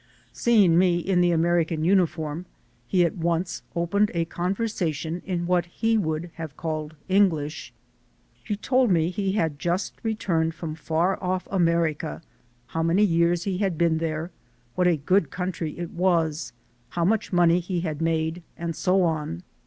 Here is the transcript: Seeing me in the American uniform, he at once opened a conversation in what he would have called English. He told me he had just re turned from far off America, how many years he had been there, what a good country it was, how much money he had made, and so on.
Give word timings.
Seeing 0.33 0.79
me 0.79 0.97
in 0.97 1.21
the 1.21 1.29
American 1.29 1.83
uniform, 1.83 2.47
he 2.87 3.05
at 3.05 3.15
once 3.17 3.61
opened 3.75 4.09
a 4.15 4.25
conversation 4.25 5.21
in 5.27 5.45
what 5.45 5.67
he 5.67 5.95
would 5.95 6.31
have 6.37 6.57
called 6.57 6.95
English. 7.07 7.71
He 8.43 8.55
told 8.55 8.89
me 8.89 9.11
he 9.11 9.33
had 9.33 9.59
just 9.59 9.93
re 10.01 10.15
turned 10.15 10.55
from 10.55 10.73
far 10.73 11.23
off 11.23 11.47
America, 11.51 12.23
how 12.65 12.81
many 12.81 13.03
years 13.03 13.43
he 13.43 13.59
had 13.59 13.77
been 13.77 13.99
there, 13.99 14.31
what 14.73 14.87
a 14.87 14.97
good 14.97 15.29
country 15.29 15.77
it 15.77 15.91
was, 15.91 16.51
how 16.89 17.05
much 17.05 17.31
money 17.31 17.59
he 17.59 17.81
had 17.81 18.01
made, 18.01 18.41
and 18.57 18.75
so 18.75 19.03
on. 19.03 19.43